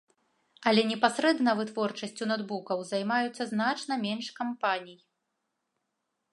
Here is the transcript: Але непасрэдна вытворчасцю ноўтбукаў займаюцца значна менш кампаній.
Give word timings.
Але 0.69 0.81
непасрэдна 0.91 1.51
вытворчасцю 1.59 2.23
ноўтбукаў 2.33 2.77
займаюцца 2.93 3.43
значна 3.53 3.93
менш 4.09 4.27
кампаній. 4.43 4.97